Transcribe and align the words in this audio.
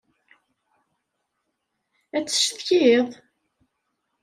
Ad 2.17 2.23
d-ccetkiḍ!? 2.25 3.07